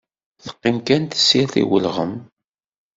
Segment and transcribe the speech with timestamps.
[0.43, 2.13] Teqqim kan tessirt i ulɣem.